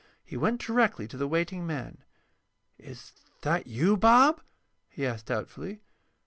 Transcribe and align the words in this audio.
He 0.25 0.35
went 0.35 0.59
directly 0.65 1.07
to 1.07 1.15
the 1.15 1.27
waiting 1.27 1.67
man. 1.67 1.99
"Is 2.79 3.11
that 3.41 3.67
you, 3.67 3.95
Bob?" 3.95 4.41
he 4.89 5.05
asked, 5.05 5.27
doubtfully. 5.27 5.83